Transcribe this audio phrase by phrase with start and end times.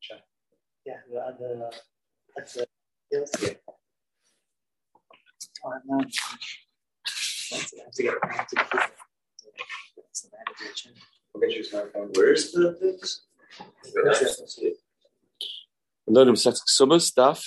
[0.00, 0.22] check.
[0.84, 1.72] Yeah, the, the
[2.36, 2.66] that's a
[3.10, 3.30] yes.
[5.64, 5.98] Oh, no.
[7.50, 7.80] That's it.
[7.80, 8.64] I have to get back to the
[9.96, 10.92] That's the navigation.
[11.36, 12.10] Okay, she's my phone.
[12.14, 13.26] Where's the things?
[16.06, 17.44] Learn him set summer stuff.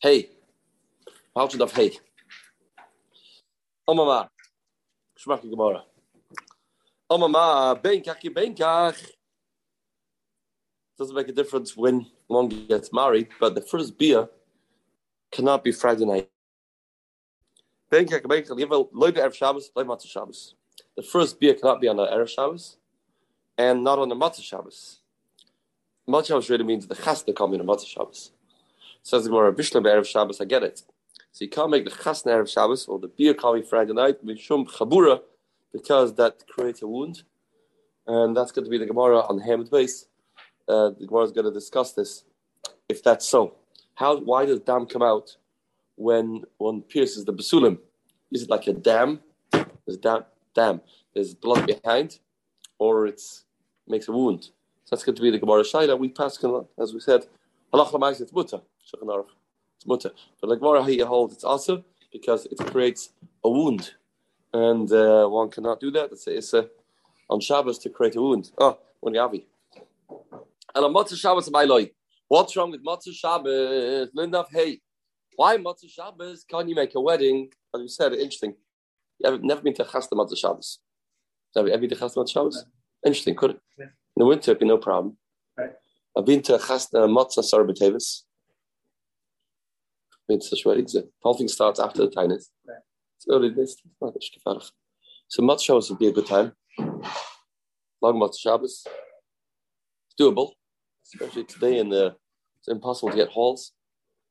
[0.00, 0.30] Hey,
[1.34, 1.92] how to of hey.
[3.88, 4.28] Omama,
[5.18, 5.82] Shmaki Gemara.
[7.10, 9.10] Omama, benkach, benkach.
[11.02, 14.28] Doesn't make a difference when one gets married, but the first beer
[15.32, 16.30] cannot be Friday night.
[17.90, 18.06] The
[21.12, 22.76] first beer cannot be on the Erev Shabbos
[23.58, 25.00] and not on the Motzei Shabbos.
[26.08, 28.30] Motzei Shabbos really means the chasna coming on Motzei Shabbos.
[29.02, 30.82] Says the Gemara, Bishlam Erev Shabbos, I get it.
[31.32, 34.68] So you can't make the chasna Erev Shabbos or the beer coming Friday night, Mishum
[34.70, 35.20] Chabura,
[35.72, 37.24] because that creates a wound.
[38.06, 40.06] And that's going to be the Gemara on Hamid base.
[40.68, 42.24] Uh, the Gemara is going to discuss this,
[42.88, 43.54] if that's so.
[43.94, 44.18] How?
[44.18, 45.36] Why does dam come out
[45.96, 47.78] when one pierces the basulim?
[48.30, 49.20] Is it like a dam?
[49.50, 50.80] There's dam, dam.
[51.14, 52.18] There's blood behind,
[52.78, 53.20] or it
[53.86, 54.44] makes a wound.
[54.44, 54.50] So
[54.96, 55.98] that's going to be the Gemara Shaila.
[55.98, 56.42] We pass,
[56.78, 57.26] as we said,
[57.72, 58.60] halach it's mutter.
[58.82, 60.10] It's mutter.
[60.40, 63.10] But like Gemara, how you hold it's also because it creates
[63.44, 63.94] a wound,
[64.52, 66.12] and uh, one cannot do that.
[66.12, 66.68] It's a, it's a,
[67.28, 68.52] on Shabbos to create a wound.
[68.58, 69.44] Oh, when yavi.
[70.74, 71.90] And on Motzei Shabbos, my loy.
[72.28, 74.08] What's wrong with Motzei Shabbos?
[74.14, 74.80] Linda, hey,
[75.36, 76.44] why Motzei Shabbos?
[76.48, 77.50] can't you make a wedding?
[77.74, 78.54] As we said, interesting.
[79.18, 80.78] You have never been to Chasta Motzei Shabbos.
[81.56, 82.64] Have you ever been to Chasta Motzei Shabbos?
[83.04, 83.60] Interesting, could it?
[83.78, 83.84] Yeah.
[83.84, 85.16] In the winter, it'd be no problem.
[85.58, 85.72] Right.
[86.16, 88.22] I've been to Chasta uh, Matzah Sarbatevis.
[90.28, 90.92] Been to such weddings.
[90.92, 92.46] The whole thing starts after the Tainus.
[92.66, 92.78] Right.
[93.18, 94.70] So it's not gefährlich.
[95.28, 96.52] So Motzei Shabbos would be a good time.
[98.00, 98.86] Long Motzei Shabbos.
[100.06, 100.52] It's doable,
[101.04, 102.14] especially today in the.
[102.58, 103.72] It's impossible to get halls,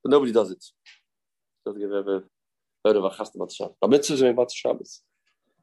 [0.04, 0.64] but nobody does it.
[0.66, 2.24] I Don't think I've ever
[2.86, 3.76] heard of a Chasta Motzei Shabbos.
[3.82, 5.02] But mitzvahs are Motzei Shabbos,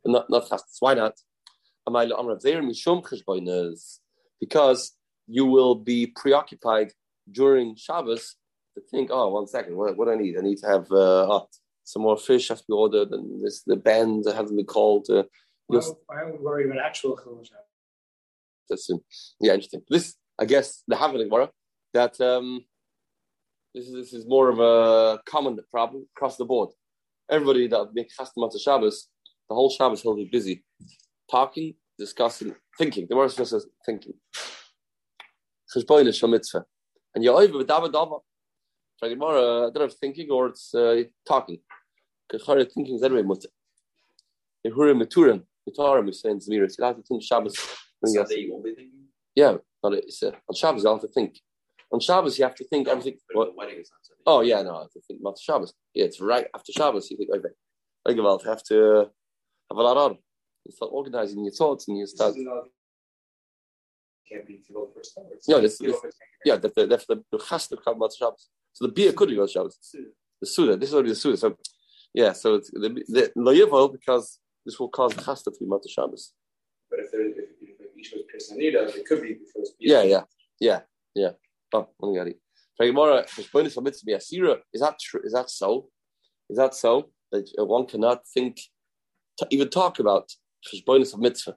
[0.04, 0.76] but not not Chastas.
[0.80, 1.14] Why not?
[4.40, 4.96] Because
[5.26, 6.92] you will be preoccupied
[7.32, 8.36] during Shabbos
[8.74, 10.36] to think, oh, one second, what, what do I need?
[10.38, 11.48] I need to have uh, oh,
[11.84, 15.06] some more fish has to be ordered, and this the band hasn't been called.
[15.08, 15.24] Uh,
[15.68, 17.16] Why, why are we worried about actual
[18.68, 18.90] that's
[19.40, 19.82] yeah, interesting.
[19.88, 21.50] This, I guess, the Havana Gemara
[21.94, 22.64] that um,
[23.74, 26.70] this is this is more of a common problem across the board.
[27.30, 29.08] Everybody that makes Chastam to Shabbos,
[29.48, 30.64] the whole Shabbos he'll be busy
[31.30, 33.06] talking, discussing, thinking.
[33.08, 34.14] The word just says thinking.
[35.74, 36.64] Cheshboin is mitzvah,
[37.14, 38.20] and you're over with David Dava.
[39.02, 41.58] Gemara, I don't know if thinking or it's uh, talking.
[42.28, 43.48] Because thinking is anyway mutter.
[44.66, 46.74] Yehurim Maturim, Mitarim, we say in Zmiris.
[46.78, 47.54] You have to think Shabbos.
[48.00, 49.04] when you have- Sunday you won't be thinking.
[49.34, 51.38] Yeah, but it's uh, on Shabbos you have to think.
[51.92, 53.16] On Shabbos you have to think everything.
[53.28, 53.46] But What?
[53.50, 55.72] the wedding is on Oh yeah, no, I have to think about Shabbos.
[55.94, 57.10] Yeah, it's right after Shabbos.
[57.10, 57.54] You think, okay,
[58.06, 58.42] I give out.
[58.44, 59.04] Have to uh,
[59.70, 60.18] have a lot on.
[60.64, 62.34] You start organizing your thoughts and you start.
[64.30, 65.24] Can't be go first time.
[65.48, 65.96] No, this- this-
[66.44, 68.48] Yeah, that the that's the the has to come about Shabbos.
[68.74, 69.78] So the beer could go Shabbos.
[70.40, 70.76] The Suda.
[70.76, 71.36] This is already the Suda.
[71.36, 71.56] So
[72.14, 75.88] yeah, so it's the the Loyevo because this will cause the chasta to be Mata
[75.88, 76.32] Shabbos.
[76.90, 77.47] But if there, if,
[77.98, 79.74] each it could be first.
[79.78, 80.22] Yeah, yeah,
[80.60, 80.80] yeah,
[81.14, 81.30] yeah.
[81.72, 82.26] Oh, let me get.
[82.80, 82.94] Is
[84.80, 85.20] that true?
[85.24, 85.88] Is that so?
[86.48, 88.60] Is that so that one cannot think,
[89.50, 90.30] even talk about
[90.66, 91.56] Cheshbonis of mitzvah?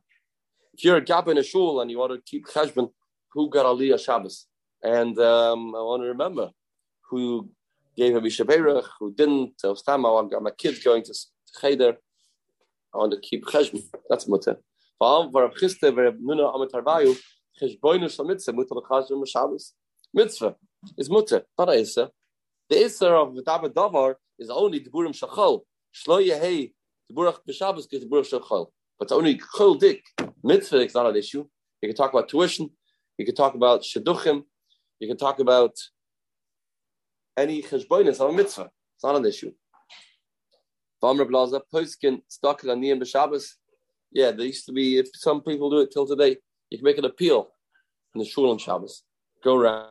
[0.74, 2.91] If you're a gab in a shul and you want to keep Cheshbon,
[3.34, 4.47] who got Aliyah Shabbos?
[4.84, 6.50] And um, I want to remember
[7.09, 7.50] who
[7.96, 9.53] gave a Mishaberach, who didn't.
[9.63, 11.13] Uh, Stam, I got my kids going to
[11.59, 11.97] Cheder.
[12.94, 13.84] I want to keep Cheshbon.
[14.09, 14.57] That's mutter.
[15.03, 15.34] Of
[20.13, 20.56] mitzvah,
[20.97, 22.12] is mutter, not a Issa.
[22.69, 25.62] The Issa of V'Dava Davar is only the Burim Shachol.
[25.95, 26.73] Shlo Yehei,
[27.09, 28.68] the Burach B'Shabbos gets the Burim Shachol.
[29.00, 30.03] But it's only Chol Dik.
[30.44, 31.47] Mitzvah is not an issue.
[31.81, 32.69] You can talk about tuition.
[33.18, 34.44] You can talk about Shidduchim.
[35.00, 35.75] You can talk about
[37.36, 38.69] any Cheshbonis on a mitzvah.
[38.95, 39.51] It's not an issue.
[41.04, 43.56] Vamra Blaza, Poskin, Stock Laniyim B'Shabbos.
[44.12, 46.38] Yeah, there used to be, if some people do it till today,
[46.69, 47.50] you can make an appeal
[48.13, 49.04] in the shul on Shabbos.
[49.44, 49.88] Go around.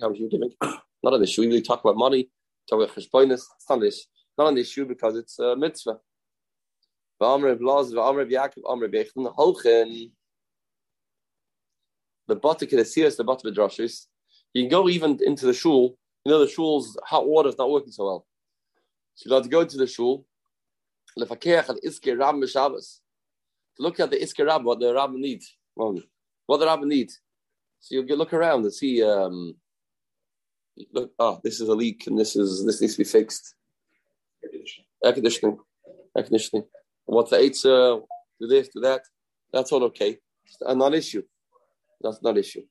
[0.00, 0.52] How much you giving?
[0.60, 1.42] Not an issue.
[1.42, 2.28] We talk about money,
[2.68, 3.32] talk about cheshbonis.
[3.32, 4.04] It's not an issue.
[4.38, 5.98] Not an issue because it's a mitzvah.
[7.20, 7.58] The
[12.36, 14.08] bottom can see us, the bottom of.
[14.54, 15.96] You can go even into the shul.
[16.24, 18.26] You know, the shul's hot water is not working so well.
[19.14, 20.26] So you have to go into the shul.
[21.18, 23.00] Lefakeach al iske rab Shabbos.
[23.76, 25.56] To look at the iske rab, what the rab needs.
[25.74, 27.20] What the rab needs.
[27.80, 29.02] So you look around and see.
[29.02, 29.54] Um,
[30.92, 33.54] look, oh, this is a leak, and this is this needs to be fixed.
[35.04, 35.58] Air conditioning,
[36.16, 36.64] air conditioning.
[37.04, 37.64] What's the eight?
[37.64, 38.00] Uh,
[38.40, 39.02] do this, do that.
[39.52, 40.18] That's all okay.
[40.44, 41.22] It's a non-issue.
[42.00, 42.62] That's not issue.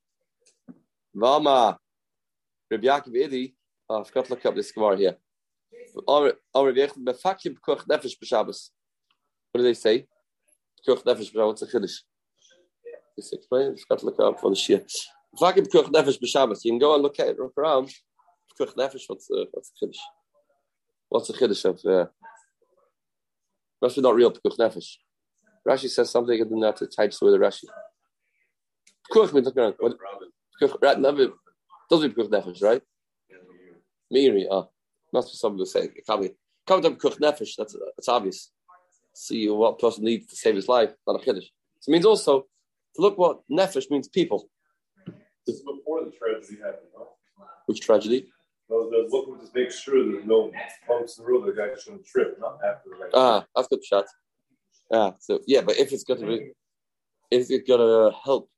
[1.16, 1.78] Vama,
[2.70, 3.54] Rabbi Yaakov Idi.
[3.90, 5.18] Oh, I forgot to look up this Gemara here.
[5.94, 6.36] What
[9.56, 10.08] do they say?
[10.88, 11.36] Kuch nefesh.
[11.36, 11.98] What's the chiddush?
[13.18, 13.76] Just explain.
[13.76, 14.84] Just got to look up for the shia.
[15.40, 16.66] Nefesh.
[16.66, 17.90] You can go and look at it, look around.
[18.60, 19.04] Nefesh.
[19.08, 20.00] What's the what's the chiddush?
[21.10, 21.86] What's the chiddush of?
[21.86, 22.08] Uh,
[23.82, 24.98] must be not real kuch nefesh.
[25.68, 27.66] Rashi says something and then that's attached with the Rashi.
[29.12, 29.76] Kuch means look around.
[30.62, 32.82] Kuch right doesn't be kuch nefesh, right?
[34.14, 34.46] Meiri.
[34.52, 34.68] Ah,
[35.14, 35.84] must be something to say.
[35.96, 36.32] It can't be.
[36.68, 37.56] Can't be kuch nefesh.
[37.58, 38.52] That's that's obvious
[39.14, 41.48] see what person needs to save his life, not a chiddush.
[41.80, 42.42] So it means also
[42.96, 44.50] to look what nefesh means people.
[45.46, 47.10] This is before the tragedy happened, no?
[47.66, 48.32] Which tragedy?
[48.70, 50.52] No, the looking to make sure there's no
[50.88, 53.12] bumps in the road, the guy shouldn't trip, not after the race.
[53.14, 54.06] Ah, that's good shot.
[54.90, 56.52] Yeah, so yeah, but if it's going to be,
[57.32, 58.50] if it's going to help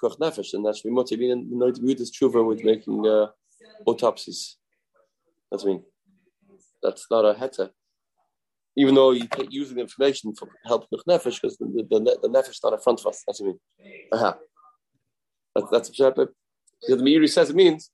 [0.00, 1.12] koch nefesh, then that should be much.
[1.12, 3.26] I mean, no to is true with making uh,
[3.86, 4.56] autopsies.
[5.50, 5.82] That's I mean.
[6.82, 7.70] That's not a heta
[8.78, 12.28] even though you take using the information for help with nefesh, because the, the, the,
[12.28, 13.24] nefesh is not in front of us.
[13.26, 13.58] That's what I mean.
[14.12, 14.34] Uh-huh.
[15.56, 17.90] That, that's what the Meiri says it means.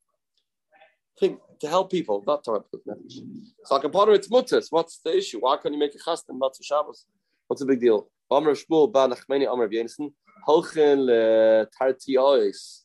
[1.18, 3.18] Think to help people, not to help with nefesh.
[3.64, 4.66] So ponder it's mutters.
[4.68, 5.38] What's the issue?
[5.40, 7.06] Why can't you make a chast and not Shabbos?
[7.46, 8.10] What's the big deal?
[8.30, 10.12] Amr Shmuel ba Nachmeni Amr Yenison
[10.46, 12.82] Holchen le Tartiois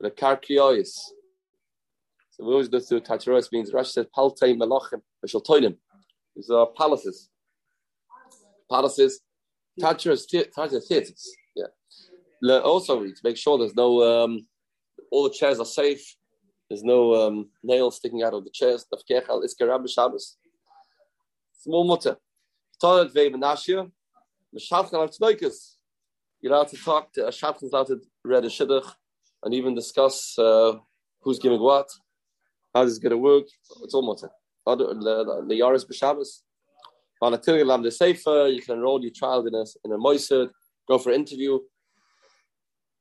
[0.00, 0.92] le Karkiois.
[2.42, 5.76] So we always go through Tartiois means Rashi says Paltei Melachim V'Shaltoinim.
[6.34, 7.30] These are palaces.
[8.68, 9.20] Palaces,
[9.80, 11.30] touchers, theaters.
[11.54, 12.58] Yeah.
[12.58, 14.48] Also, to make sure there's no, um,
[15.12, 16.16] all the chairs are safe.
[16.68, 18.86] There's no um, nails sticking out of the chairs.
[18.92, 20.36] Tafkechal is Karab Shabbos.
[21.60, 22.16] Small mutter.
[22.80, 23.88] Toilet Vei Menashia.
[24.52, 25.50] Meshavchan al
[26.40, 28.92] You're allowed to talk to a Shadchan's allowed to read a Shidduch
[29.44, 30.72] and even discuss uh,
[31.20, 31.88] who's giving what,
[32.74, 33.44] how this is going to work.
[33.82, 34.30] It's all mutter
[34.66, 36.40] the Yaris B'Shabbos.
[37.20, 40.32] On Tilly Lam the Sefer, you can enroll your child in a in a moised,
[40.88, 41.58] go for an interview.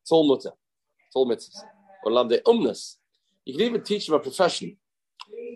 [0.04, 0.52] It's all mutter.
[1.08, 1.64] It's all mitzvahs.
[2.06, 2.98] Or Lam the Umnas.
[3.46, 4.78] You can even teach them a profession.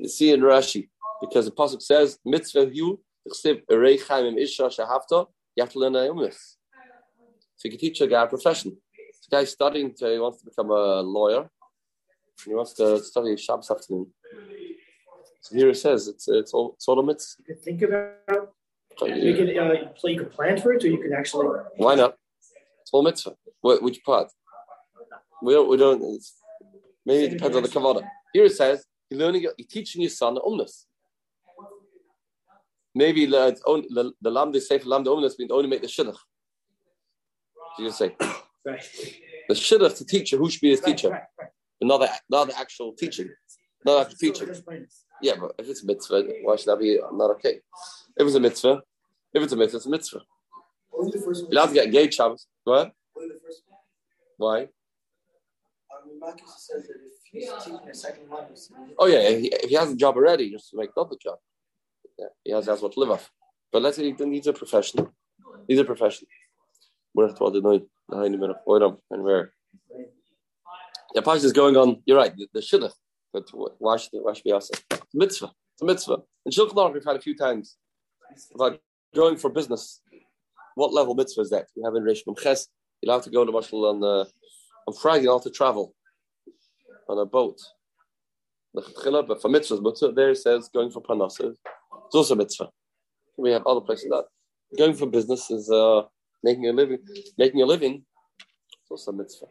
[0.02, 0.90] You see in Rashi,
[1.22, 3.32] because the Pasuk says, mitzvah you, you
[5.60, 6.38] have to learn a umnas.
[7.56, 8.78] So you can teach a guy a profession.
[8.92, 11.50] This guy studying, to, he wants to become a lawyer.
[12.44, 14.08] He wants to study Shabbos afternoon.
[15.42, 17.44] So here it says it's it's all it's all mitzvah.
[17.48, 18.54] You could think about.
[19.02, 21.48] You can uh, so you could plan for it, or you can actually.
[21.78, 22.16] Why not?
[22.82, 23.36] It's all mitzvah.
[23.62, 24.32] What, which part?
[25.44, 25.70] We don't.
[25.70, 26.02] We don't.
[27.06, 28.08] maybe it depends on the kavana.
[28.34, 29.44] Here it says you're learning.
[29.44, 30.86] You're teaching your son umnus.
[32.94, 35.88] Maybe the the, the lam they say for lam the umnus means only make the
[35.88, 36.18] shidduch.
[37.80, 38.16] You say.
[38.68, 38.84] Right.
[39.48, 42.48] The shidduch to teacher who should be his teacher, right, right, but not the not
[42.48, 43.30] the actual teaching,
[43.86, 44.50] not actual teaching.
[45.22, 47.60] Yeah, but if it's a mitzvah, why should that be not okay?
[48.18, 48.82] If it's a mitzvah,
[49.34, 50.22] if it's a mitzvah, it's a mitzvah.
[50.94, 52.48] You're allowed to get engaged, Shabbos.
[52.64, 52.92] What?
[54.38, 54.68] Why?
[58.98, 61.38] Oh yeah, if he, has a job already, just make another job.
[62.18, 63.30] Yeah, he has, has what to live off.
[63.71, 65.14] But let's say he needs a professional.
[65.68, 66.28] Needs a profession.
[67.14, 67.81] Where what the noise?
[68.09, 69.54] And where?
[71.16, 72.04] The passage is going on.
[72.06, 72.36] You're right.
[72.36, 72.92] The, the shidduch
[73.36, 75.02] but why should, why should we ask it?
[75.14, 75.52] Mitzvah.
[75.74, 76.19] It's a mitzvah.
[76.45, 77.76] In Shulchan Aruch, we've had a few times
[78.54, 78.80] about
[79.14, 80.02] going for business.
[80.76, 81.66] What level mitzvah is that?
[81.76, 82.69] We have in Reish Ches,
[83.02, 84.26] you're allowed to go to Marshall on, uh,
[84.88, 85.94] on Friday, you're allowed to travel
[87.10, 87.60] on a boat.
[88.74, 88.86] But
[89.42, 91.54] for mitzvahs, but there it says going for panasa.
[92.06, 92.69] It's also mitzvah.
[93.38, 94.26] We have other places that
[94.78, 96.04] going for business is uh,
[96.42, 97.00] making a living.
[97.38, 98.06] Making a living,
[98.81, 99.48] it's also mitzvah.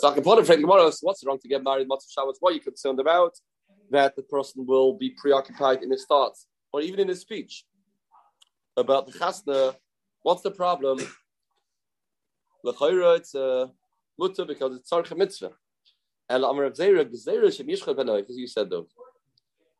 [0.00, 0.88] So I can put it tomorrow.
[0.88, 1.86] So what's wrong to get married?
[1.86, 2.38] What's Shabbos?
[2.40, 3.34] What are you concerned about?
[3.90, 7.66] That the person will be preoccupied in his thoughts or even in his speech
[8.78, 9.76] about the chasna.
[10.22, 10.98] What's the problem?
[12.64, 13.70] L'chayra, it's a
[14.18, 15.52] mutter because it's tzarcha mitzvah.
[16.30, 18.86] And Amar of Zera, Gzera shem yishcha benoif, as you said though.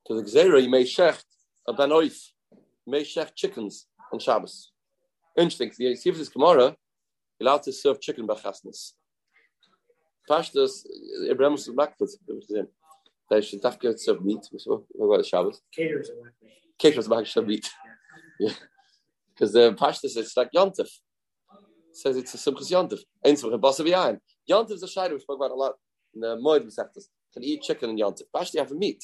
[0.06, 1.24] To the Gzera, you may shecht
[1.66, 2.32] a benoif.
[2.52, 4.70] You may shecht chickens on Shabbos.
[5.34, 5.72] Interesting.
[5.72, 6.76] See if this Gemara,
[7.38, 8.92] you're allowed to serve chicken by chasnas.
[10.28, 10.84] Pashtas,
[11.28, 14.46] Abraham was should have to serve meat.
[14.66, 15.62] What about Shabbos?
[15.72, 17.70] Caters are meat.
[18.38, 18.52] Yeah.
[19.34, 20.88] Because the Pashtas, it's like Yontif.
[21.94, 22.98] says it's a Simchas Yontif.
[23.24, 24.18] Eins with a boss of Yain.
[24.50, 25.72] Yontif is a shayla we spoke about a lot
[26.14, 27.04] in the Moed Masechtas.
[27.32, 28.24] Can eat chicken and Yontif.
[28.38, 29.02] Actually, you have meat.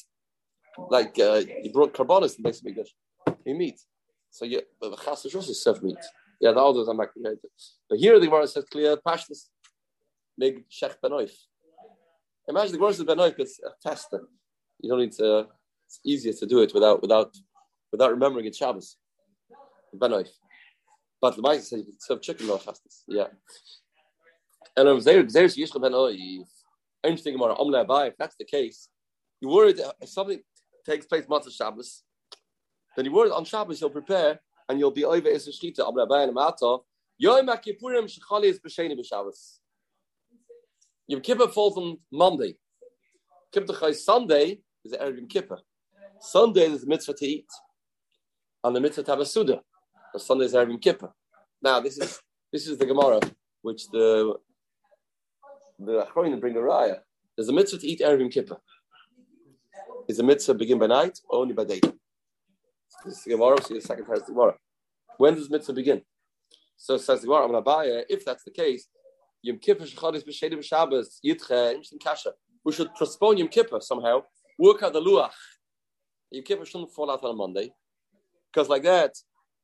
[0.77, 2.93] Like uh, you brought carbonis a big dish.
[3.45, 3.81] You meat.
[4.29, 5.97] So you, but the chas is also serve meat.
[6.39, 7.39] Yeah, the others are maculated.
[7.89, 9.47] But here the Gemara says clear pashtus.
[10.37, 11.31] Make shech benoif.
[12.47, 14.27] Imagine the says benoif gets a tester.
[14.79, 15.47] You don't need to.
[15.87, 17.35] It's easier to do it without without
[17.91, 18.97] without remembering it's Shabbos.
[19.95, 20.29] Benoif.
[21.21, 23.03] But the Mike says you can serve chicken no chastis.
[23.07, 23.27] Yeah.
[24.75, 26.45] And um, there, there's Yishka ben Oiv.
[27.03, 27.55] Interesting Gemara.
[27.55, 28.09] Omle Abai.
[28.09, 28.89] If that's the case,
[29.41, 30.39] you worried if something
[30.85, 32.03] takes place Motzei Shabbos,
[32.95, 34.39] then you worried on Shabbos you'll prepare
[34.69, 35.79] and you'll be over is shchita.
[35.79, 36.77] Omle Abai and Mata.
[37.17, 39.57] Yom Kippurim shechali is b'sheni b'Shabbos.
[41.07, 42.57] Yom Kippur falls on Monday.
[43.53, 45.59] Kippur Sunday is the Erev Yom Kippur.
[46.19, 47.47] Sunday is the mitzvah to eat,
[48.63, 49.61] and the mitzvah to have a suda.
[50.17, 51.13] Sunday is Erev Yom Kippur.
[51.61, 52.19] Now this is
[52.51, 53.21] this is the Gemara
[53.61, 54.35] which the
[55.79, 56.99] the Achronim bring a raya.
[57.35, 58.57] There's a mitzvah to eat Erev Yom Kippur.
[60.09, 61.79] Is the mitzvah begin by night or only by day?
[63.05, 63.61] This is the Gemara.
[63.61, 64.55] See the second part of the Gemara.
[65.17, 66.01] When does mitzvah begin?
[66.75, 68.03] So says the Gemara.
[68.09, 68.87] If that's the case,
[69.47, 72.33] Yom Kippur shechadis b'shedim Shabbos yitche interesting kasha.
[72.65, 74.23] We should postpone Yom Kippur somehow.
[74.59, 75.31] Work out the luach.
[76.31, 77.71] Yom Kippur shouldn't fall out on a Monday,
[78.51, 79.15] because like that,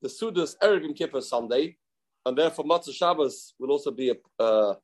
[0.01, 1.75] the Sudas Erev Yom Kippur Sunday,
[2.25, 4.75] and therefore Motzei Shabbos will also be a, uh,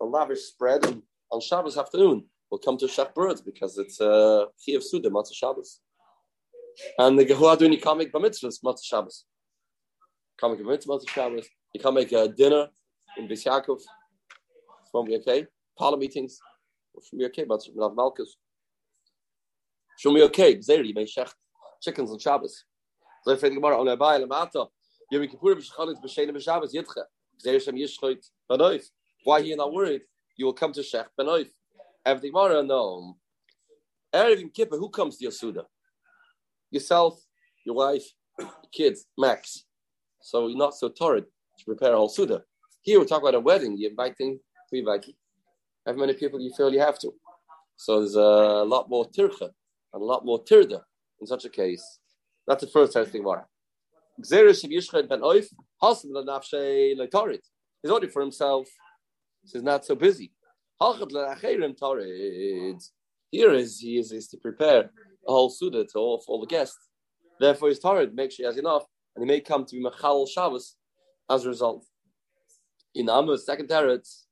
[0.00, 0.84] a lavish spread.
[0.86, 5.34] And on Shabbos afternoon, we'll come to Shech Birds because it's uh, Chiyav Suda Motzei
[5.34, 5.80] Shabbos.
[6.98, 9.24] And the Gehuah doing can't make Bamitzvahs Motzei Shabbos.
[10.38, 11.48] Can't make a mitzvah Motzei Shabbos.
[11.74, 12.68] You can't make a dinner
[13.18, 13.44] in Bis
[14.92, 15.46] It okay.
[15.78, 16.40] Parlor meetings.
[17.16, 18.30] Be okay, but have Malkus.
[20.04, 20.56] Be okay.
[20.56, 21.30] Zeri, may shech
[21.80, 22.64] chickens on Shabbos.
[23.26, 24.68] If the Gemara on Abai Lamata,
[25.10, 27.04] Yom Kippur b'Shachalit b'Sheina b'Shabbos Yitcha.
[27.44, 28.84] Zeri Shem Yishchoit Banoif.
[29.24, 30.02] Why you not worried?
[30.36, 31.48] You will come to Shech Benoif.
[32.04, 33.16] Have the Gemara no.
[34.14, 35.66] Erev Kippur, who comes to your Suda?
[36.70, 37.22] Yourself,
[37.64, 38.04] your wife,
[38.38, 39.64] your kids, Max.
[40.22, 41.24] So you're not so torrid
[41.58, 42.42] to prepare a whole Suda.
[42.82, 43.76] Here we talk about a wedding.
[43.76, 44.40] You're inviting,
[44.78, 45.14] inviting?
[45.86, 47.12] How many people you feel you have to?
[47.76, 49.50] So there's a lot more tircha
[49.92, 50.82] and a lot more tirda
[51.20, 51.98] in such a case.
[52.46, 53.24] That's the first test thing.
[54.22, 55.46] Xeris of Yishchad ben Oif,
[55.82, 57.38] Hasan the Nafshe
[57.82, 58.68] He's only for himself.
[59.42, 60.32] He's not so busy.
[63.30, 64.90] Here is he is, is to prepare
[65.26, 66.88] a whole suda to all, all the guests.
[67.38, 68.14] Therefore, he's torrid.
[68.14, 68.84] Make sure he has enough,
[69.14, 70.76] and he may come to be Machal Shabbos
[71.30, 71.86] as a result.
[72.94, 74.24] In Amos, second teretz,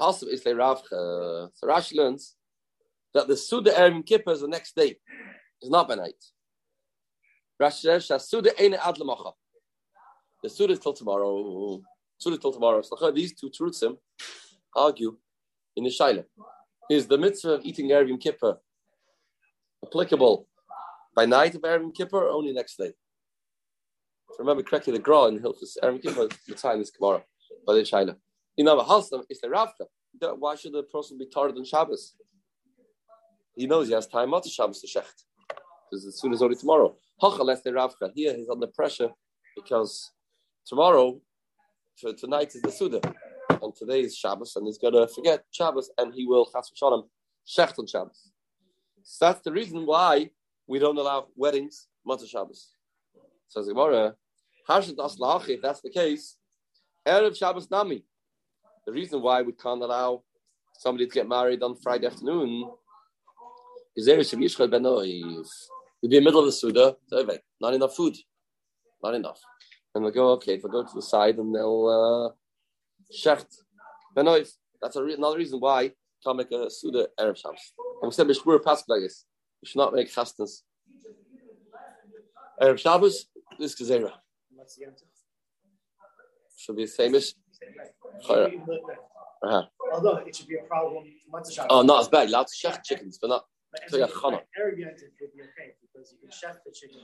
[0.00, 0.92] Hasab is Ravcha.
[0.92, 2.36] Uh, so Rashi learns
[3.12, 4.96] that the Suda Erev Kippur is the next day.
[5.60, 6.22] It's not by night.
[7.60, 8.96] Rashi says Suda Eine Ad
[10.42, 11.80] The Suda is till tomorrow.
[12.18, 12.82] Suda till tomorrow.
[12.82, 13.96] So these two truthsim
[14.74, 15.16] argue
[15.76, 16.24] in the Shaila.
[16.90, 18.58] Is the mitzvah of eating Yom Kippur
[19.86, 20.48] applicable
[21.14, 22.86] by night of Yom Kippur or only next day?
[24.30, 27.22] If I remember correctly, the Gra in Hilchus Erev Yom Kippur the time is tomorrow
[27.66, 28.16] by the Shaila.
[28.56, 29.86] You know, Halsam is the Ravka.
[30.38, 32.14] Why should the person be tired on Shabbos?
[33.56, 35.24] He knows he has time not to Shabbos to Shecht.
[35.90, 36.96] Because as soon as only tomorrow.
[37.20, 38.12] Hacha left the Ravka.
[38.14, 39.10] Here he's under pressure
[39.56, 40.12] because
[40.66, 41.20] tomorrow,
[42.18, 43.00] tonight is the Suda.
[43.62, 47.08] And today is Shabbos, and he's going to forget Shabbos, and he will chas v'shalom
[47.46, 48.30] shecht on Shabbos.
[49.02, 50.30] So that's the reason why
[50.66, 52.70] we don't allow weddings Motzei Shabbos.
[53.48, 54.14] Says Gemara,
[54.68, 56.36] if that's the case,
[57.06, 58.04] Erev Shabbos Nami.
[58.86, 60.22] The reason why we can't allow
[60.78, 62.70] somebody to get married on Friday afternoon
[63.96, 66.96] is there should be Yishchad Ben You'd be in the middle of the Suda,
[67.60, 68.14] not enough food.
[69.02, 69.40] Not enough.
[69.94, 73.46] And they'll go, okay, if I go to the side and they'll uh, shecht
[74.14, 74.26] Ben
[74.82, 77.72] That's a re- another reason why can't make a Suda Erev Shabbos.
[78.02, 79.24] And we said Mishmur Pasuk like this.
[79.62, 80.62] You should not make chastnas.
[82.60, 83.26] Erev Shabbos,
[83.58, 84.12] this Gezerah.
[86.56, 87.34] Should be the same as
[88.22, 89.62] uh-huh.
[89.92, 91.04] Although it should be a problem.
[91.70, 92.30] Oh, not as bad.
[92.30, 93.44] Lots of chef chickens, but not.
[93.88, 94.40] So yeah, chana.
[94.58, 97.00] Arrogant would be okay because you can the chicken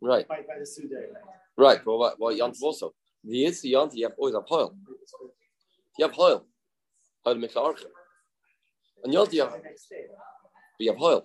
[0.00, 0.26] Right.
[0.28, 0.96] by, by the Suda.
[1.56, 1.84] Right.
[1.84, 2.94] Well, what, what Yant also.
[3.24, 4.74] The is the Yant, you have always have oil.
[5.98, 6.46] You have oil.
[7.26, 7.80] Oil makes arch.
[9.04, 10.04] And Yant, you have, The next day.
[10.78, 11.24] you have oil.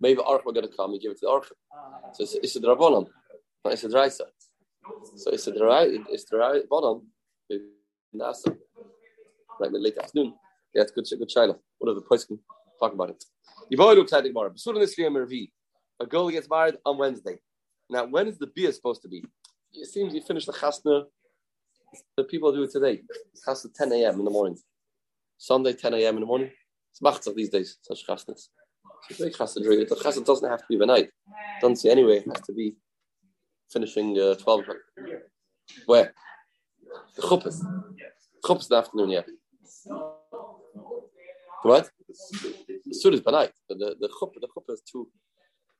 [0.00, 1.46] Maybe arch we're going to come and give it to the arch.
[1.72, 3.06] Uh, So it's, it's a drabonon,
[3.64, 4.22] not it's a drysa.
[5.16, 7.06] So it's a dry, it's dry bottom.
[8.18, 8.56] Nasa.
[9.60, 10.34] Mid late afternoon.
[10.74, 11.56] Yeah, it's good, good China.
[11.78, 12.38] One of the points can
[12.80, 13.24] talk about it.
[13.48, 14.50] At the Gemara.
[14.50, 15.50] Basuran Isliam Mervi.
[16.00, 17.38] A girl gets married on Wednesday.
[17.88, 19.24] Now, when is the beer supposed to be?
[19.72, 21.04] It seems you finish the chasna
[22.16, 23.02] the people do it today.
[23.32, 24.18] It's 10 a.m.
[24.18, 24.58] in the morning.
[25.38, 26.14] Sunday, 10 a.m.
[26.14, 26.50] in the morning.
[26.90, 28.48] It's macht's these days, such chasnas.
[29.10, 31.10] Chassid The chassid doesn't have to be overnight.
[31.60, 32.76] Doesn't see anyway, it has to be
[33.70, 34.76] finishing uh, 12 o'clock.
[35.86, 36.14] Where?
[37.16, 37.84] The chuppah.
[38.44, 39.22] Chuppah in the afternoon, yeah.
[41.62, 41.90] What?
[42.86, 45.08] The suit is by but the, the chuppah, the chuppah is two,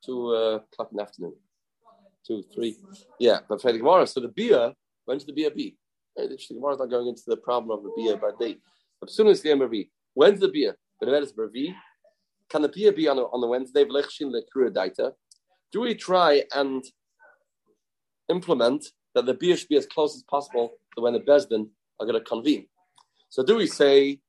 [0.05, 1.35] two uh, o'clock in the afternoon.
[2.27, 2.77] Two, three.
[3.21, 4.73] Yeah, but for the Gemara, so the beer,
[5.07, 5.77] went to the beer be?
[6.19, 6.29] Right?
[6.29, 8.57] The Gemara not going into the problem of the beer by day.
[9.03, 10.77] As soon as the MRV, when's the beer?
[10.99, 11.33] But if it's
[12.49, 13.85] can the beer be on, on the Wednesday?
[15.73, 16.85] Do we try and
[18.29, 21.69] implement that the beer should be as close as possible when the Besdin
[22.01, 22.67] are going to convene?
[23.29, 24.21] So do we say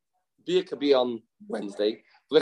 [0.45, 2.03] beer could be on Wednesday?
[2.29, 2.39] We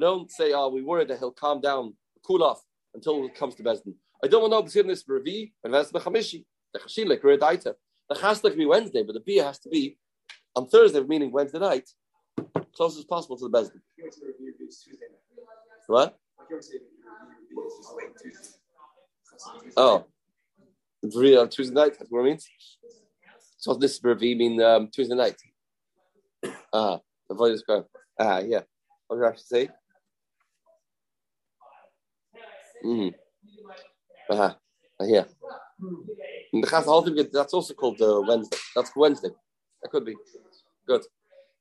[0.00, 2.62] don't say, oh, we worry that he'll calm down, cool off
[2.94, 3.94] until it comes to Besdin.
[4.22, 6.44] I don't want to this Ravi and the Chamishi.
[6.72, 7.08] The Chashin
[7.38, 7.74] Daita.
[8.08, 8.16] The
[8.56, 9.96] be Wednesday, but the beer has to be
[10.56, 11.88] on Thursday, meaning Wednesday night,
[12.74, 13.80] close as possible to the Besdin.
[15.86, 16.18] What?
[19.76, 20.06] Oh,
[21.36, 21.98] on Tuesday night.
[21.98, 22.48] That's what it means.
[23.58, 25.36] So this Ravi mean um, Tuesday night.
[26.72, 26.98] Ah,
[27.28, 27.84] avoid this crime.
[28.18, 28.62] Ah, yeah.
[29.06, 29.68] What did I say?
[32.84, 33.12] Mm.
[34.30, 34.54] Uh-huh.
[35.00, 35.24] Uh, yeah.
[36.52, 38.56] And the Chas that's also called uh, Wednesday.
[38.74, 39.30] That's Wednesday.
[39.82, 40.14] That could be.
[40.86, 41.02] Good.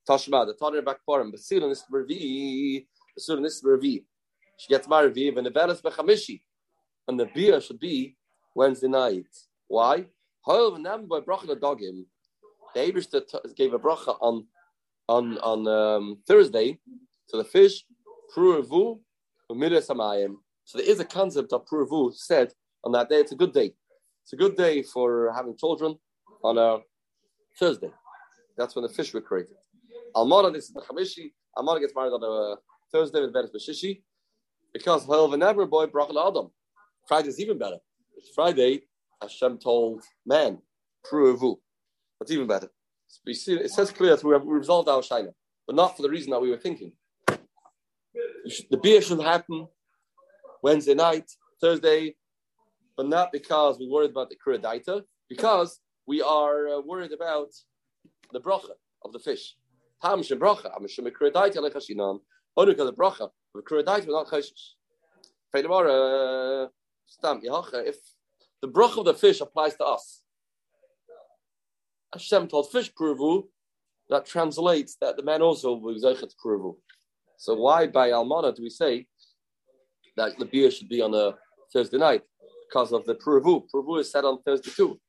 [0.08, 1.32] Tashma, the Tanner back for him.
[1.32, 2.86] Basil and this Revi.
[3.16, 4.04] Basil and this Revi.
[4.58, 6.42] She gets married and the Velas Bechamishi.
[7.08, 8.16] And the beer should be
[8.60, 9.34] Wednesday night.
[9.70, 10.06] Why?
[10.46, 12.06] Bracha the
[12.76, 13.22] Abishter
[13.56, 14.46] gave a bracha on
[15.08, 16.78] on on um, Thursday
[17.30, 17.86] to the fish,
[18.36, 19.00] pruvu.
[20.66, 22.52] So there is a concept of pruvu said
[22.84, 23.20] on that day.
[23.24, 23.70] It's a good day.
[24.24, 25.98] It's a good day for having children
[26.44, 26.80] on a
[27.58, 27.94] Thursday.
[28.58, 29.56] That's when the fish were created.
[30.18, 31.32] Almana, this is the Chamishi.
[31.58, 32.58] Almana gets married on a
[32.92, 34.02] Thursday with Beres Bashishi
[34.74, 36.48] because well, never boy Brachel Adam.
[37.26, 37.80] Is even better.
[38.36, 38.84] Friday.
[39.22, 40.60] Hashem told man,
[41.06, 41.58] Pruvu.
[42.20, 42.70] That's even better.
[43.26, 45.34] We see, it says clear that we have resolved our Shaila,
[45.68, 46.94] but not for the reason that we were thinking.
[47.34, 49.68] The beer should happen
[50.64, 51.30] Wednesday night,
[51.62, 52.16] Thursday,
[52.96, 57.50] but not because we're worried about the Kuradaita, because we are uh, worried about
[58.32, 58.72] the bracha
[59.04, 59.56] of the fish.
[60.02, 62.20] Tam shebracha, am shemikrudaita lechashinan.
[62.58, 63.32] Only because the bracha of
[63.70, 64.76] kurudaita not cheshish.
[65.52, 66.70] Furthermore,
[67.10, 67.42] stam.
[67.44, 67.98] If
[68.62, 70.22] the bracha of the fish applies to us,
[72.14, 73.44] Hashem told fish pruvu.
[74.10, 76.76] That translates that the man also will zeichet pruvu.
[77.38, 79.06] So why by almana do we say
[80.18, 81.36] that the beer should be on a
[81.72, 82.24] Thursday night
[82.68, 83.66] because of the pruvu?
[83.72, 85.00] Pruvu is said on Thursday too.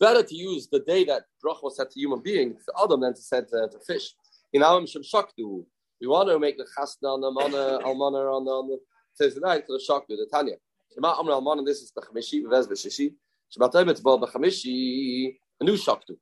[0.00, 3.14] Better to use the day that bracha was said to human beings, the Adam, than
[3.14, 4.14] to said to, uh, to fish.
[4.54, 5.66] In Alam Shem Shaktu,
[6.00, 8.78] we want to make the chasna on the mana, almana on the, on the
[9.18, 10.54] Thursday night for the Shaktu, the Tanya.
[10.94, 13.14] Shema Almana, this is the Chamishi, Vez Beshishi.
[13.50, 16.16] Shema Tebet Bal Bechamishi, a new Shaktu.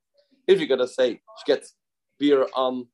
[0.47, 1.75] If you're going to say, she gets
[2.19, 2.87] beer on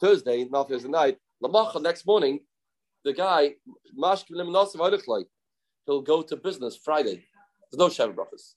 [0.00, 2.40] Thursday, not Thursday night, Lamacha next morning,
[3.04, 3.54] the guy,
[5.86, 7.24] he'll go to business Friday.
[7.70, 8.54] There's no Shabbat brachas.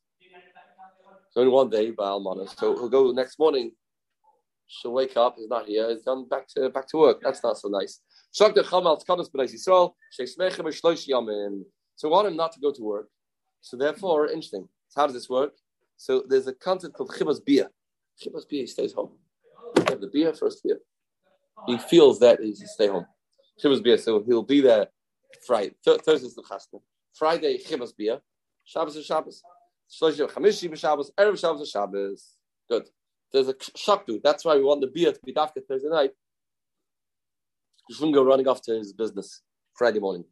[1.27, 2.47] It's only one day by Almana.
[2.59, 3.71] So he'll go next morning.
[4.75, 5.35] She'll wake up.
[5.37, 5.89] He's not here.
[5.89, 7.19] He's gone back to back to work.
[7.21, 7.99] That's not so nice.
[8.31, 8.53] So we
[12.09, 13.07] want him not to go to work.
[13.61, 14.67] So therefore, interesting.
[14.89, 15.53] So how does this work?
[15.97, 17.69] So there's a concept called chibas beer.
[18.19, 19.11] Chibas beer, he stays home.
[19.77, 20.79] You have the beer, first beer.
[21.67, 23.05] He feels that he should stay home.
[23.63, 23.97] Chibas beer.
[23.97, 24.87] So he'll be there
[25.45, 25.75] Friday.
[25.85, 26.81] Th- Thursday's the chasna.
[27.13, 28.19] Friday chibas beer.
[28.65, 29.43] Shabbos is Shabbos.
[29.91, 31.11] Shloshim chamishi b'Shabbos.
[31.19, 32.37] Erev Shabbos is Shabbos.
[32.67, 32.89] Good.
[33.33, 34.21] There's a shaktu.
[34.23, 36.11] That's why we want the beer to be after Thursday night.
[37.99, 39.41] Go running off to his business
[39.75, 40.23] Friday morning.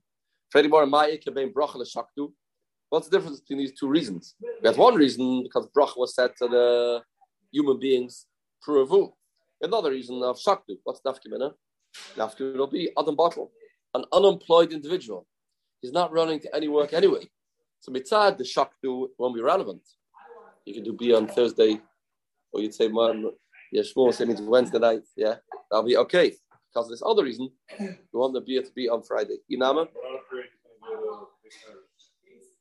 [0.52, 2.32] Friday morning, my being bracha shaktu.
[2.90, 4.36] What's the difference between these two reasons?
[4.62, 7.02] We have one reason because bracha was said to the
[7.52, 8.28] human beings
[8.66, 9.12] pruvu.
[9.62, 10.78] Another reason of shaktu.
[10.84, 11.54] What's nafkimina?
[12.16, 13.52] Nafkimina will be Adam Bottle,
[13.96, 15.26] an unemployed individual.
[15.82, 17.30] He's not running to any work anyway.
[17.80, 19.82] So mitzad, the shaktu won't be relevant.
[20.66, 21.82] You can do beer on Thursday,
[22.52, 23.26] or you'd say, man,
[23.72, 25.02] yeah, Shmuel say means Wednesday night.
[25.16, 25.36] Yeah,
[25.70, 26.34] that'll be okay.
[26.74, 29.38] Because of this other reason, we want the beer to be on Friday.
[29.48, 29.88] You Inama?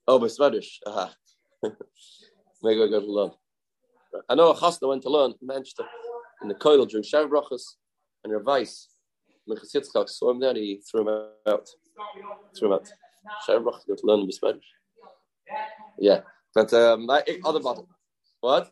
[0.06, 0.80] Oh, by Swedish.
[0.86, 1.14] Aha.
[1.62, 3.30] Maybe I go to learn.
[4.28, 5.84] I know a chasna went to learn in Manchester
[6.42, 7.62] in the Koil during Shav Brachas
[8.24, 8.88] and your vice.
[9.48, 11.68] Mechatzitchak saw him there, he threw him out.
[12.56, 12.92] Threw him out.
[13.46, 14.64] Sherbach to learn the Spanish.
[15.98, 16.20] Yeah,
[16.54, 17.88] but um, I, other bottle.
[18.40, 18.70] What?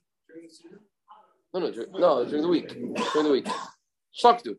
[1.54, 2.68] No, no, during, no, during the week.
[2.68, 3.48] During the week.
[4.22, 4.56] Shaktu.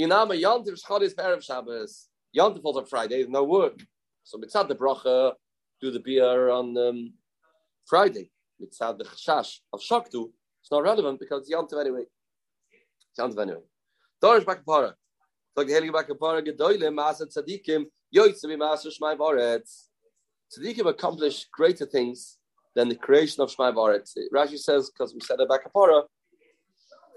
[0.00, 2.08] Inama Yantiv Shchadis Erev Shabbos.
[2.36, 3.80] Yantiv falls on Friday, no work.
[4.22, 5.32] So mitzad the bracha,
[5.80, 7.12] do the beer on um,
[7.86, 8.30] Friday.
[8.62, 10.30] Mitzad the chashash of Shaktu.
[10.60, 12.04] It's not relevant because Yantiv anyway.
[13.18, 13.60] Yantiv anyway.
[14.22, 14.94] Dorish Bar Kappara.
[15.56, 19.86] Like the Heilige Bar Kappara, Gedoyle, Maasa Tzadikim, Yoitzabi Maasa Shmai Varetz.
[20.56, 22.38] Tzadikim accomplished greater things
[22.76, 24.16] than the creation of Shmai Varetz.
[24.32, 26.02] Rashi says, because we said a Bar Kappara,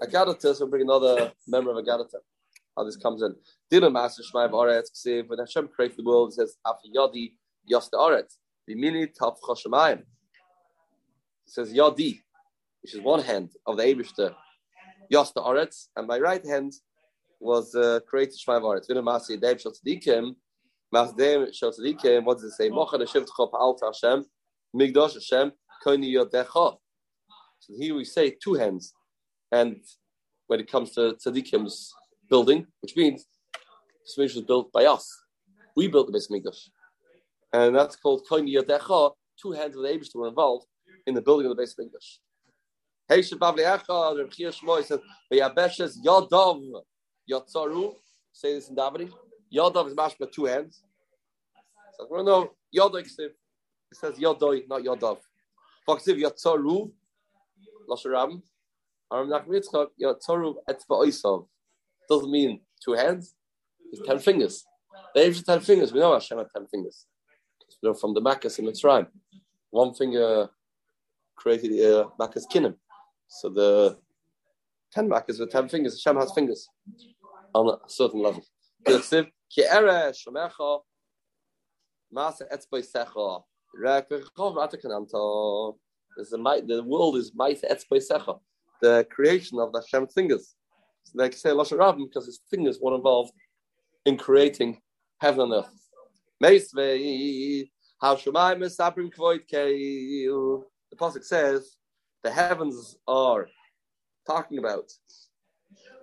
[0.02, 2.16] Agadata, so bring another member of Agadata.
[2.76, 3.34] How this comes in.
[3.70, 7.32] Dina Master Shmai Varetz, Ksiv, when Hashem created the world, it says, Afi Yadi,
[7.70, 8.38] Yosta Aretz.
[8.66, 9.98] The mini Tav Choshemayim.
[9.98, 10.06] It
[11.46, 12.20] says Yadi,
[12.82, 14.34] which is one hand of the Abishter,
[15.12, 16.72] Yosta Aretz, and my right hand
[17.38, 18.86] was uh, created Shmai Varetz.
[18.86, 20.34] Dina Master Yedev Shal Tzadikim,
[20.94, 22.70] Masdem Shal Tzadikim, what does it say?
[22.70, 24.24] Mocha Hashem Tchop Alta Hashem,
[24.74, 25.52] Migdosh Hashem,
[25.84, 26.76] Koni Yodecha.
[27.60, 28.94] So here we say two hands.
[29.52, 29.76] And
[30.46, 31.94] when it comes to Tzaddikim's
[32.28, 33.26] building, which means
[34.16, 35.06] the was built by us.
[35.76, 36.68] We built the Beis Mikdash.
[37.52, 39.12] And that's called Koin Yadecha.
[39.40, 40.66] Two hands of the Abish were involved
[41.06, 42.18] in the building of the Beis Mikdash.
[43.08, 45.00] Hey Shabavli Echa, Reb Chia Shmoy says,
[45.32, 46.62] V'yabeshes Yadav
[47.30, 47.94] Yatzaru.
[48.32, 49.10] Say this in Davening.
[49.54, 50.82] Yadav is mashma two hands.
[51.98, 53.32] So we know Yadav It
[53.92, 55.18] says Yadoi, not Yadav.
[55.86, 56.90] Foxiv Yatzaru.
[57.88, 58.42] Lasharam.
[59.12, 61.46] Aram Yatzaru Etzba.
[62.08, 63.34] Doesn't mean two hands.
[63.92, 64.64] It's ten fingers.
[65.14, 65.92] They have ten fingers.
[65.92, 67.06] We know Hashem had ten fingers.
[67.82, 69.06] You know, from the Makkah in Mitzrayim.
[69.70, 70.48] One finger
[71.36, 72.74] created uh, Makkah's kinnim.
[73.28, 73.98] So the
[74.92, 76.68] ten Makkahs with ten fingers, Hashem has fingers
[77.54, 78.44] on a certain level.
[78.86, 78.92] A
[86.60, 88.38] the world is Maisa Etzbeisecha,
[88.82, 90.54] the creation of the Hashem fingers.
[91.04, 93.32] So they say Lashon Rabbim because his fingers were involved
[94.04, 94.80] in creating
[95.20, 95.88] heaven and earth.
[96.40, 96.48] The
[100.98, 101.76] Pasuk says
[102.22, 103.48] the heavens are
[104.26, 104.90] talking about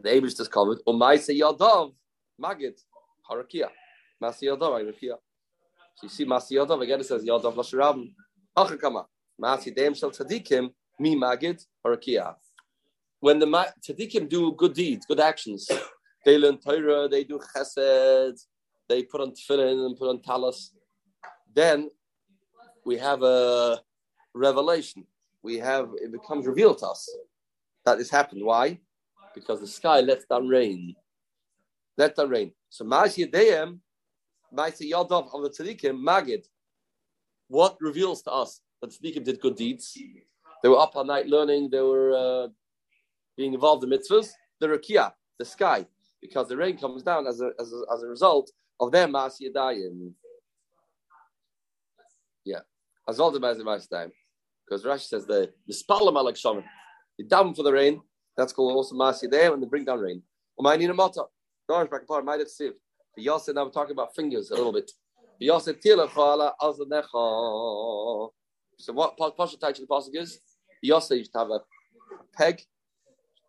[0.01, 1.93] the Abish discovered, Umaisa Yadav
[2.41, 2.79] Magid
[3.29, 3.67] Harakia.
[4.23, 5.17] Masi Yadav Harakia.
[5.95, 8.13] So you see Masi Yadav again it says Yadav Lasharabim.
[8.57, 9.05] Achakama.
[9.41, 12.35] Masi Deim Shel Tzadikim Mi Magid Harakia
[13.19, 15.69] when the tzaddikim do good deeds, good actions,
[16.25, 18.45] they learn Torah, they do chesed,
[18.88, 20.73] they put on tefillin and put on talis,
[21.53, 21.89] then
[22.86, 23.79] we have a
[24.34, 25.05] revelation.
[25.43, 27.10] We have it becomes revealed to us
[27.86, 28.43] that this happened.
[28.43, 28.79] Why?
[29.36, 30.95] Because the sky lets down rain.
[31.97, 32.51] Let down rain.
[32.69, 33.79] So Ma'as Yedeyim,
[34.53, 36.45] Ma'as Yadav of the tzaddikim, Magid.
[37.47, 39.97] What reveals to us that tzaddikim did good deeds?
[40.62, 41.69] They were up all night learning.
[41.69, 42.47] They were uh,
[43.39, 45.86] being involved in mitzvahs, the rakia, the sky,
[46.21, 49.39] because the rain comes down as a, as a, as a result of their mas
[49.41, 50.12] yadayim.
[52.43, 52.60] Yeah,
[53.08, 54.12] as well as the time,
[54.65, 56.65] because Rashi says the the spalam alak shomer,
[57.17, 58.02] they down for the rain.
[58.36, 60.21] That's called also mas yadayim, and they bring down rain.
[60.60, 61.23] Umayni namata,
[61.71, 62.73] Dorish back might have sieve.
[63.15, 64.91] The Yosef now we're talking about fingers a little bit.
[65.39, 68.30] The Yosef tila chala azanecha.
[68.80, 70.41] So what Pasha title the pasuk is?
[70.82, 71.60] Yosef used to have a
[72.36, 72.62] peg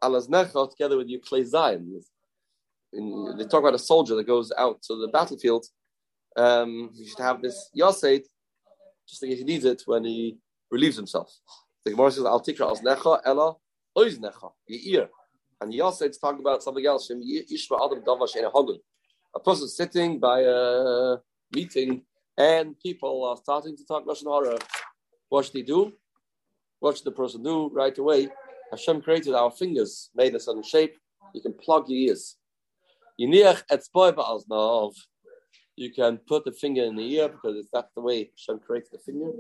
[0.02, 2.00] alaznecha together with your clay zion.
[2.92, 5.66] they talk about a soldier that goes out to the battlefield.
[6.36, 8.24] Um, you should have this yoseit
[9.08, 10.38] just in case he needs it when he
[10.70, 11.32] relieves himself.
[11.84, 13.56] The Gemara says, "Al tikra alaznecha ella
[13.96, 15.10] oiznecha your ear."
[15.60, 17.10] And yoseit is talking about something else.
[17.10, 17.14] A
[19.40, 21.16] person sitting by a
[21.54, 22.02] meeting
[22.38, 24.58] and people are starting to talk lashon hara.
[25.28, 25.92] What should he do?
[26.78, 28.30] What should the person do right away?
[28.70, 30.96] Hashem created our fingers, made a certain shape.
[31.34, 32.36] You can plug your ears.
[33.18, 33.28] You
[35.92, 38.98] can put the finger in the ear because it's that's the way Hashem created the
[38.98, 39.30] finger.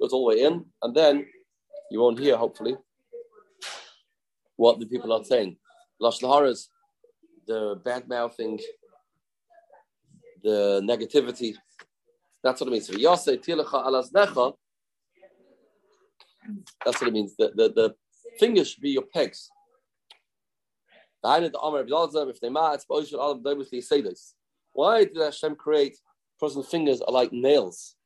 [0.00, 1.26] Goes all the way in, and then
[1.90, 2.76] you won't hear, hopefully,
[4.56, 5.56] what the people are saying.
[6.00, 6.66] Lashon
[7.46, 8.58] the bad mouthing,
[10.42, 11.54] the negativity.
[12.42, 12.88] That's what it means.
[16.84, 17.34] That's what it means.
[17.36, 17.94] The, the, the
[18.40, 19.48] fingers should be your pegs.
[24.72, 25.96] Why did Hashem create
[26.40, 27.96] person's fingers are like nails?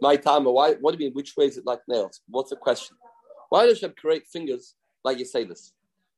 [0.00, 0.74] My time, why?
[0.80, 1.14] What do you mean?
[1.14, 2.20] Which way is it like nails?
[2.28, 2.96] What's the question?
[3.50, 4.74] Why does Hashem create fingers
[5.04, 5.72] like you say this?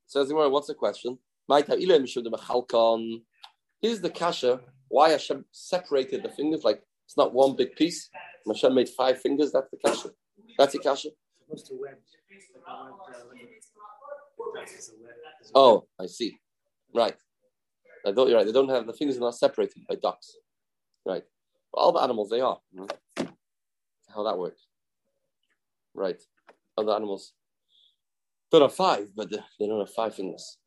[0.07, 1.19] Says the what's the question?
[1.49, 2.15] My time, Here's
[4.01, 4.61] the kasha.
[4.89, 8.09] why Hashem separated the fingers, like it's not one big piece.
[8.47, 10.11] Hashem made five fingers, that's the kasha.
[10.57, 11.09] That's the kasha.
[11.57, 11.95] Supposed to web.
[11.95, 15.12] Like web, uh, like a- that's a web.
[15.55, 15.87] Oh.
[16.01, 16.37] I see.
[16.95, 17.14] Right.
[18.07, 18.47] I thought you're right.
[18.47, 20.37] They don't have the fingers are not separated by ducks.
[21.07, 21.23] Right.
[21.73, 22.59] But all the animals they are.
[22.73, 23.27] you know.
[24.14, 24.67] How that works.
[25.95, 26.21] Right.
[26.77, 27.33] Other animals.
[28.53, 30.59] There are five, but they they don't have five fingers.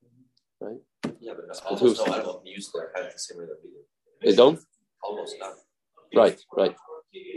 [0.60, 0.78] Right?
[1.20, 2.08] Yeah, but It's almost confused.
[2.08, 3.78] no animal can use their head the same way that we do.
[4.32, 4.60] They don't?
[5.04, 5.54] Almost none.
[6.16, 6.76] Right, right,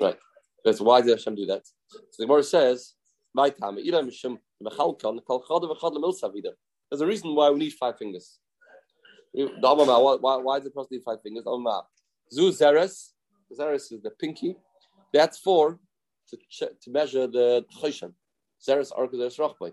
[0.00, 0.16] right.
[0.64, 1.62] That's why did Hashem do that?
[1.88, 2.94] So the Gemara says,
[3.34, 6.50] "My time, Ilam Hashem mechalkan kol chad v'chad lemilsa vida."
[6.90, 8.38] There's a reason why we need five fingers.
[9.32, 11.44] Why, why, why does the person need five fingers?
[12.32, 13.12] Zu zeres,
[13.56, 14.56] zeres is the pinky.
[15.12, 15.78] That's for
[16.28, 16.36] to
[16.82, 18.14] to measure the choshen.
[18.60, 19.72] Zeres zeres.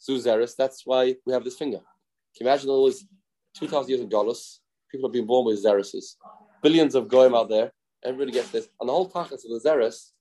[0.00, 0.56] Zu zeres.
[0.56, 1.80] That's why we have this finger.
[2.36, 3.04] Can you imagine all this
[3.54, 4.58] two thousand years of Golos?
[4.90, 6.16] People have been born with zereses.
[6.62, 7.72] Billions of goyim out there.
[8.04, 8.68] Everybody gets this.
[8.78, 10.12] And the whole tachas of the zeres,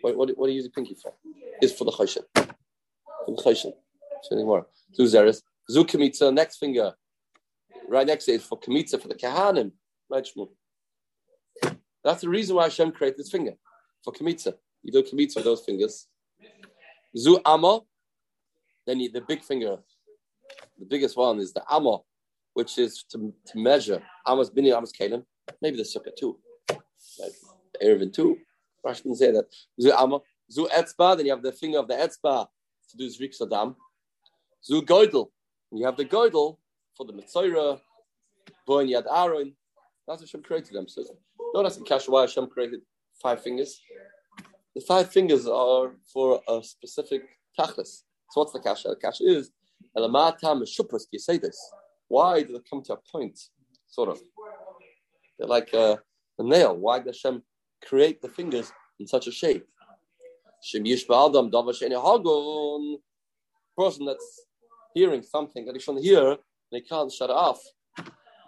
[0.00, 1.12] what, what, what do you use a pinky for?
[1.62, 2.22] Is for the choshen.
[2.34, 2.46] For
[3.26, 3.72] the choshen.
[4.22, 5.42] So zeres.
[5.70, 6.94] Zu kamitza, next finger.
[7.88, 9.72] Right next to it is for kamitza, for the kahanim.
[10.10, 10.26] Right,
[12.04, 13.52] That's the reason why Hashem created this finger.
[14.04, 14.54] For kamitza.
[14.82, 16.06] You do kamitza with those fingers.
[17.16, 17.80] Zu amma.
[18.86, 19.78] Then you, the big finger.
[20.78, 22.04] The biggest one is the amo,
[22.54, 24.02] which is to, to measure.
[24.26, 25.24] Ammas bini, ammas kalim.
[25.60, 26.38] Maybe the sukkah too.
[26.70, 27.32] Like
[27.74, 28.38] the Erevin too.
[28.86, 29.46] Rashi didn't say that.
[29.80, 30.20] Zu amma.
[30.50, 31.16] Zu etzba.
[31.16, 32.46] Then you have the finger of the etzba
[32.90, 33.74] to do zrik sadam.
[34.64, 35.30] Zu goidel.
[35.72, 36.58] You have the goidel
[36.96, 37.80] for the Mitzorah,
[38.66, 39.54] Boin Yad Aaron.
[40.06, 40.88] That's what Hashem created them.
[40.88, 41.04] So
[41.52, 42.80] don't ask Kasha why Hashem created
[43.22, 43.80] five fingers.
[44.74, 47.22] The five fingers are for a specific
[47.58, 48.02] tachlis.
[48.30, 48.88] So what's the Kasha?
[48.88, 49.50] The Kasha is
[49.96, 51.58] Elamata Meshupras, you say this.
[52.08, 53.38] Why did it come to a point?
[53.86, 54.20] Sort of.
[55.38, 56.00] They're like a,
[56.38, 56.76] a nail.
[56.76, 57.42] Why did Hashem
[57.86, 59.66] create the fingers in such a shape?
[63.76, 64.46] Person that's
[64.94, 66.36] hearing something that he shouldn't hear,
[66.70, 67.60] he can't shut it off.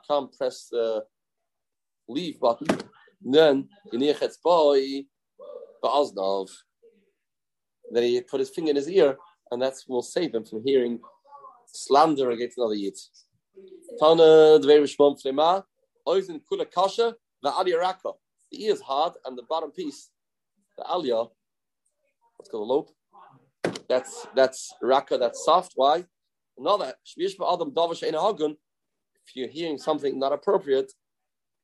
[0.09, 1.05] Can't press the
[2.09, 2.66] leave button.
[3.23, 3.69] Then.
[3.93, 4.01] Then
[8.03, 9.16] he put his finger in his ear,
[9.51, 11.01] and that will save him from hearing
[11.66, 12.97] slander against another yid.
[13.99, 15.64] Tana Dvei Rishmon Flema,
[16.07, 18.12] Oizen Kula Kasha, the Aliyah Raka.
[18.51, 20.11] The ear is hard, and the bottom piece,
[20.77, 21.31] the Aliyah,
[22.37, 22.89] what's called a lobe,
[23.89, 25.73] that's that's Raka, that's soft.
[25.77, 26.05] Why?
[26.59, 27.35] Another, if
[29.35, 30.93] you're hearing something not appropriate,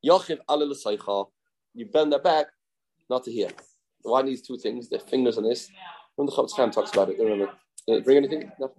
[0.02, 0.18] you
[1.92, 2.46] bend the back
[3.10, 3.48] not to hear.
[4.02, 5.68] Why these two things, the fingers and this?
[6.14, 7.50] When the Chofetz Chaim talks about it, remember?
[7.86, 8.50] Did it bring anything?
[8.58, 8.72] No.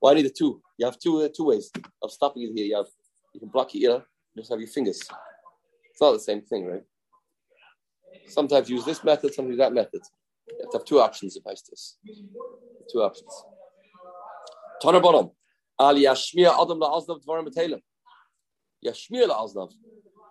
[0.00, 0.62] Why need the two?
[0.78, 1.70] You have two uh, two ways
[2.02, 2.66] of stopping it here.
[2.66, 2.86] You have
[3.34, 4.04] you can block your ear,
[4.34, 5.00] you just have your fingers.
[5.90, 6.84] It's not the same thing, right?
[8.26, 10.02] Sometimes use this method, sometimes that method.
[10.48, 11.98] You have to have two options if I this.
[12.92, 13.44] Two options.
[14.82, 15.30] Toner bottom.
[15.80, 17.80] Al yashmir adam la'aznav dvarim b'telem.
[18.84, 19.72] Yashmir la'aznav.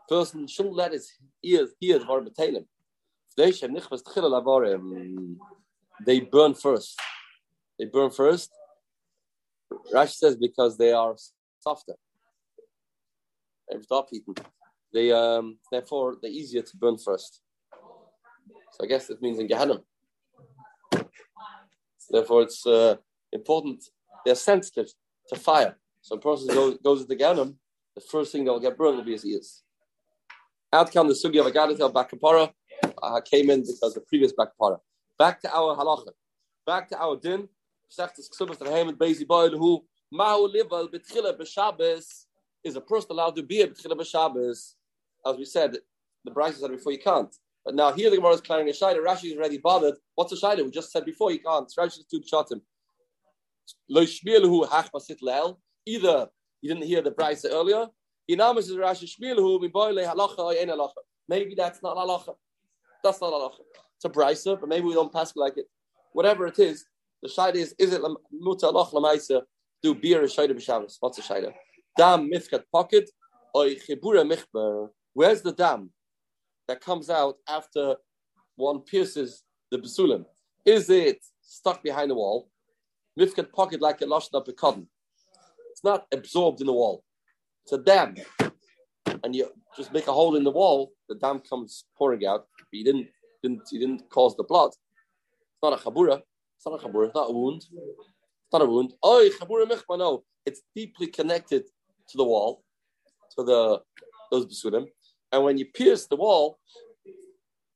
[0.10, 1.12] Person shouldn't let his
[1.43, 2.65] ears hear dvarim b'telem.
[6.06, 7.00] They burn first.
[7.78, 8.52] They burn first.
[9.93, 11.15] Rashi says because they are
[11.60, 11.93] softer.
[13.69, 13.86] They've.
[14.93, 17.41] They um therefore they're easier to burn first.
[18.77, 19.81] So I guess it means in Gehenna.
[22.11, 22.97] Therefore, it's uh,
[23.33, 23.83] important.
[24.23, 24.93] They're sensitive
[25.29, 25.75] to fire.
[26.01, 27.53] So a person goes, goes into Gehenna,
[27.95, 29.63] the first thing that will get burned will be his ears.
[30.71, 32.51] Out come the sugi of Agadatel Bar Kappara.
[33.01, 34.77] Uh, came in because the previous Bar Kappara.
[35.17, 36.11] Back to our halacha.
[36.65, 37.49] Back to our din.
[39.57, 39.83] Who
[42.63, 44.73] is a person allowed to be a Betchila B'Shabbos.
[45.25, 45.77] As we said,
[46.25, 47.33] the Braisa said before you can't.
[47.67, 49.03] But now here the Gemara is clearing a shaila.
[49.06, 49.95] Rashi is already bothered.
[50.15, 50.63] What's a shaila?
[50.63, 51.69] We just said before you can't.
[51.77, 52.21] Rashi is too
[53.91, 55.60] masit leel.
[55.86, 56.30] Either
[56.62, 57.88] you didn't hear the Braisa earlier.
[61.27, 62.36] Maybe that's not halacha.
[63.03, 63.60] That's not halacha.
[63.97, 65.65] It's a Braisa, but maybe we don't pass like it.
[66.13, 66.86] Whatever it is,
[67.21, 68.01] the shaila is: is it
[68.32, 69.41] muta halach lamaisa?
[69.84, 70.95] Do beer a shaila b'shabbos?
[71.01, 71.53] What's a shaila?
[71.97, 73.10] Dam mifkat pocket
[73.53, 74.88] or chibura michber.
[75.12, 75.91] Where's the dam?
[76.67, 77.95] That comes out after
[78.56, 80.25] one pierces the basulim?
[80.65, 82.49] Is it stuck behind the wall?
[83.19, 84.86] Mifkat pocket like a lashna pekadon.
[85.71, 87.03] It's not absorbed in the wall.
[87.63, 88.15] It's a dam.
[89.23, 92.47] And you just make a hole in the wall, the dam comes pouring out.
[92.58, 93.08] But you didn't,
[93.41, 94.69] didn't you didn't cause the blood.
[94.69, 96.21] It's not a chabura.
[96.58, 97.06] It's not a chabura.
[97.08, 97.63] It's not a wound.
[97.63, 98.93] It's not a wound.
[99.03, 99.97] Oh, chabura michma.
[99.97, 101.63] No, it's deeply connected
[102.10, 102.63] to the wall,
[103.38, 103.82] to the
[104.32, 104.88] those basulim.
[105.31, 106.59] And when you pierce the wall,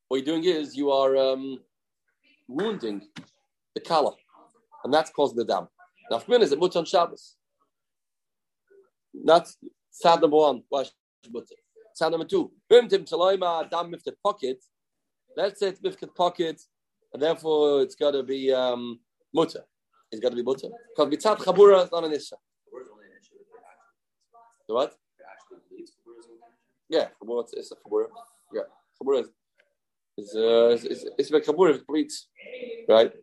[0.08, 1.60] what you're doing is you are um,
[2.48, 3.02] wounding
[3.76, 4.14] the kala,
[4.84, 5.68] and that's causing the dam.
[6.10, 7.36] Now, Chmin is a mutter on Shabbos.
[9.26, 9.58] That's
[9.90, 10.64] sad number one.
[10.70, 10.86] Why
[11.32, 11.56] mutter?
[11.94, 12.52] Sad number two.
[12.72, 14.56] Bimtim taloima dam mifkad pakid.
[15.36, 16.60] Let's say it's mifkad pakid,
[17.14, 19.00] and therefore it's got to be um,
[19.34, 19.64] mutter.
[20.12, 22.36] It's got to be mutter because mitzat chabura is not an issue.
[22.70, 24.92] Where's only an issue with the actual- The what?
[25.18, 26.81] the actual leads, where's only an issue?
[26.92, 27.44] Yeah, chabura.
[27.44, 28.08] It's, it's a chabura.
[28.54, 28.64] Yeah,
[29.02, 29.30] chabura is
[30.18, 32.28] is uh, is is it's a chabura it bleeds,
[32.90, 33.14] right?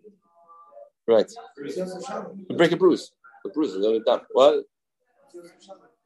[1.07, 1.31] Right.
[2.49, 3.13] You break a bruise.
[3.45, 4.21] The bruise is only dam.
[4.33, 4.65] What?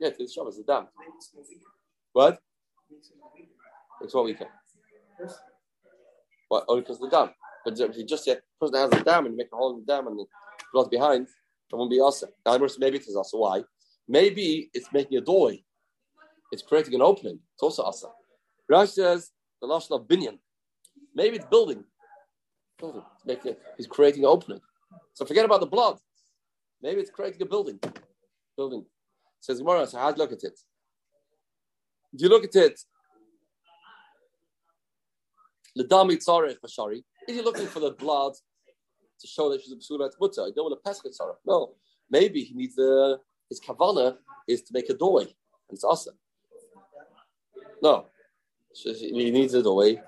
[0.01, 0.59] Yeah, it's Shabbos.
[0.59, 0.88] It's dam.
[2.12, 2.40] What?
[4.03, 4.48] It's what we can.
[6.48, 6.64] What?
[6.68, 7.31] Only because of the dam.
[7.64, 9.85] But if you just say person has a dam and you make a hole in
[9.85, 10.27] the dam and the
[10.72, 12.31] blood behind, it won't be awesome.
[12.44, 13.62] Now, maybe it is also why.
[14.09, 15.64] Maybe it's making a doorway.
[16.52, 17.40] It's creating an opening.
[17.54, 18.10] It's also awesome.
[18.70, 20.38] Rashi says the lashon of binyan.
[21.14, 21.84] Maybe it's building.
[22.78, 23.02] Building.
[23.26, 23.46] It's
[23.78, 24.60] he's creating an opening.
[25.14, 25.98] So forget about the blood.
[26.82, 27.80] Maybe it's creating a building.
[28.56, 28.84] Building.
[29.40, 30.60] Says Gemara, so how do you look at it?
[32.14, 32.80] Do you look at it?
[35.74, 37.02] The dami tzarech bashari.
[37.28, 38.34] Is he looking for the blood
[39.20, 40.42] to show that she's a psula mutter?
[40.42, 41.36] I don't want to pesach tzarech.
[41.46, 41.76] No.
[42.10, 45.22] Maybe he needs the his kavana is to make a doorway.
[45.22, 46.14] And it's awesome.
[47.83, 48.07] No.
[48.73, 50.01] So He needs a doorway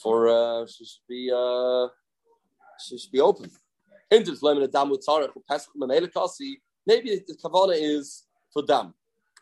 [0.00, 1.88] for uh she should be uh
[2.78, 3.50] she be open.
[4.10, 4.30] Maybe
[7.26, 8.92] the kavana is for dam,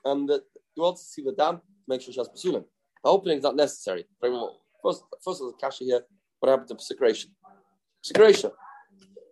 [0.05, 0.43] and the,
[0.77, 2.65] you want to see the dam make sure she has pasulim.
[3.03, 4.05] The opening is not necessary.
[4.83, 6.03] First, first there's a kasha here.
[6.39, 7.31] What happened to secretion?
[8.03, 8.53] Secretion.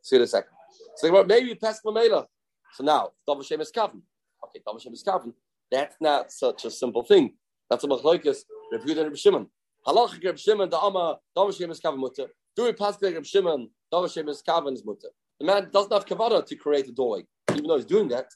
[0.02, 0.50] See in a second.
[0.96, 2.26] So maybe pesach mamela.
[2.74, 4.02] So now double shem is kavan.
[4.44, 5.32] Okay, double shem is kavan.
[5.70, 7.34] That's not such a simple thing.
[7.70, 8.44] That's a machlokes.
[8.72, 9.46] Reb Yehuda and Reb Shimon.
[9.86, 12.26] Halachic Reb Shimon the ama double shem is kavan mutter.
[12.56, 15.08] Do we pass Reb Shimon double shem is kavan is mutter.
[15.40, 18.26] The man doesn't have kavana to create a doorway, even though he's doing that.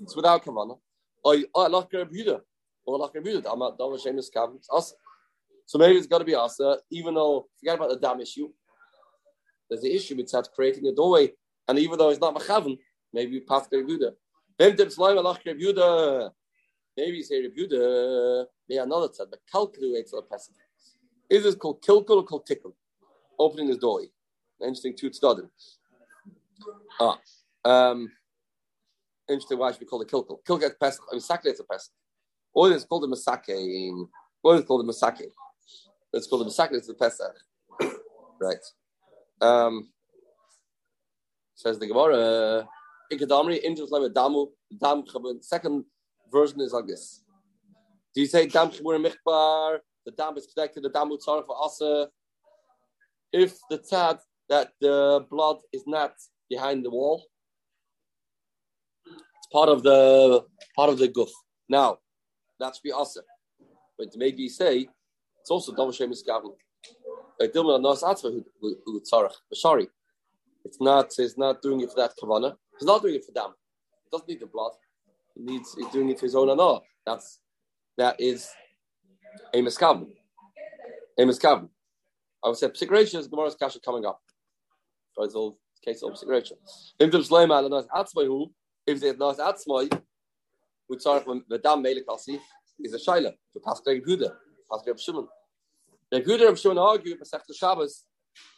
[0.00, 0.78] It's without kavana.
[1.26, 2.40] I like Reb Yehuda,
[2.84, 3.52] or like Reb Yehuda.
[3.52, 4.56] I'm double shame is kavan.
[4.56, 4.94] It's us.
[5.66, 8.48] So maybe it's got to be asa, uh, even though forget about the dam issue.
[9.70, 11.32] There's the issue with that creating a doorway,
[11.68, 12.76] and even though it's not machavan,
[13.12, 14.12] maybe we pass Reb Yehuda.
[14.58, 16.30] Bim tim slime Reb Yehuda.
[16.96, 18.46] Maybe you say Reb Yehuda.
[18.68, 20.54] Maybe another tzad, but calculates the person.
[21.30, 22.76] Is this called kilkul or called tickle?
[23.38, 24.06] Opening his doorway.
[24.60, 25.42] Interesting two study.
[27.00, 27.18] Ah,
[27.64, 28.10] um,
[29.28, 29.58] interesting.
[29.58, 30.38] Why should we call it kilkel?
[30.46, 31.04] Kilkel is pesach.
[31.10, 31.92] I mean, sakle is a pesach.
[32.54, 34.06] Or it's called a masake.
[34.42, 35.26] Or it's called a masake.
[36.12, 36.72] It's called a masake.
[36.72, 37.34] It's a pesach.
[38.40, 38.56] right.
[39.40, 39.88] Um,
[41.54, 42.68] says the Gemara.
[43.10, 45.42] Ikadamri angels like damu dam chabun.
[45.42, 45.84] Second
[46.32, 47.22] version is like this.
[48.14, 49.78] Do you say dam chabur michbar?
[50.04, 52.08] The dam is connected the dam tzara for asa.
[53.32, 54.18] If the tzad
[54.48, 56.12] that the blood is not
[56.50, 57.24] behind the wall.
[59.06, 60.44] It's part of the
[60.76, 61.30] part of the guf.
[61.68, 61.98] Now,
[62.60, 63.24] that's be awesome.
[63.98, 64.88] But maybe you say
[65.40, 66.54] it's also double shem iskavim.
[69.54, 69.86] Sorry,
[70.64, 71.06] it's not.
[71.18, 72.50] It's not doing it for that kavana.
[72.74, 73.50] It's not doing it for dam.
[74.06, 74.72] It doesn't need the blood.
[75.36, 75.74] He needs.
[75.78, 76.80] He's doing it for his own anah.
[77.06, 77.40] That's
[77.98, 78.48] that is
[79.54, 80.08] a miskavim.
[81.18, 81.68] A miskavim.
[82.44, 83.30] I would say psikratius.
[83.30, 84.20] Gemara's kasha coming up.
[85.14, 86.56] So it's all case of segregation.
[86.98, 88.52] If there's lema al nas atzmai who,
[88.86, 90.00] if there's nas atzmai,
[90.88, 92.40] we start from the dam melik asi
[92.80, 94.32] is a shaila to Pascal Yehuda,
[94.70, 95.28] Pascal Shimon.
[96.10, 98.04] The Yehuda of Shimon argue Masech the Shabbos,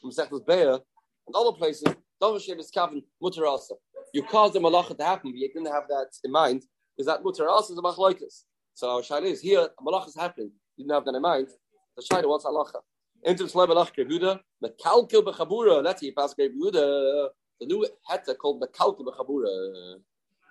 [0.04, 0.78] Masech the Be'er,
[1.26, 1.94] and other places.
[2.20, 3.76] Don't Shem is Kavin Mutter also.
[4.14, 6.62] You caused the malacha to happen, but you didn't have that in mind.
[6.96, 8.44] Is that Mutter also is a machlokes?
[8.72, 9.68] So our shaila is here.
[9.84, 10.52] Malacha is happening.
[10.76, 11.48] You didn't have that in mind.
[11.96, 12.80] The shaila what's halacha?
[13.24, 15.82] Into Sleb Alach Yehuda, Mekalkel Bechabura.
[15.82, 17.28] That's how you pass Yehuda.
[17.60, 19.96] The new heta called Mekalkel Bechabura.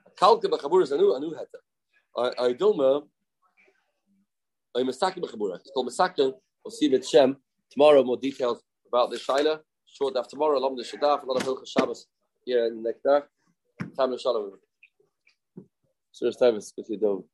[0.10, 2.34] Mekalkel Bechabura is a new a new heta.
[2.38, 3.04] I Dilma.
[4.76, 5.56] I Mesaki Bechabura.
[5.56, 6.34] It's called Mesaki.
[6.66, 7.38] We'll see with Shem
[7.72, 8.04] tomorrow.
[8.04, 9.62] More details about this shaila.
[9.86, 12.08] Short after tomorrow, along the Shadaf, a lot of Hilchah Shabbos
[12.44, 12.94] here in the
[13.80, 14.54] to Shalom.
[16.12, 17.26] Sir Tavis, if you don't.